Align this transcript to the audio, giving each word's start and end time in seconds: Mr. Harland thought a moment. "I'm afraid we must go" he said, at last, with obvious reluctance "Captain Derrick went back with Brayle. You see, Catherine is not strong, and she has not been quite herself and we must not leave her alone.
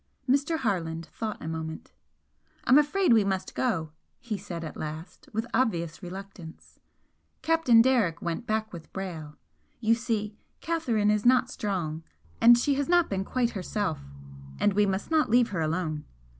Mr. 0.27 0.57
Harland 0.57 1.05
thought 1.13 1.39
a 1.39 1.47
moment. 1.47 1.91
"I'm 2.63 2.79
afraid 2.79 3.13
we 3.13 3.23
must 3.23 3.53
go" 3.53 3.91
he 4.19 4.35
said, 4.35 4.63
at 4.63 4.75
last, 4.75 5.29
with 5.31 5.45
obvious 5.53 6.01
reluctance 6.01 6.79
"Captain 7.43 7.83
Derrick 7.83 8.19
went 8.19 8.47
back 8.47 8.73
with 8.73 8.91
Brayle. 8.93 9.37
You 9.79 9.93
see, 9.93 10.35
Catherine 10.59 11.11
is 11.11 11.23
not 11.23 11.51
strong, 11.51 12.01
and 12.41 12.57
she 12.57 12.73
has 12.73 12.89
not 12.89 13.11
been 13.11 13.23
quite 13.23 13.51
herself 13.51 13.99
and 14.59 14.73
we 14.73 14.87
must 14.87 15.11
not 15.11 15.29
leave 15.29 15.49
her 15.49 15.61
alone. 15.61 16.05